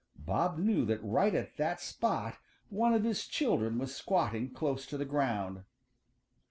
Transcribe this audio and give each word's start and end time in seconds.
Bob 0.17 0.57
knew 0.57 0.83
that 0.83 0.99
right 1.03 1.35
at 1.35 1.57
that 1.57 1.79
spot 1.79 2.37
one 2.71 2.91
of 2.95 3.03
his 3.03 3.27
children 3.27 3.77
was 3.77 3.95
squatting 3.95 4.49
close 4.49 4.87
to 4.87 4.97
the 4.97 5.05
ground. 5.05 5.63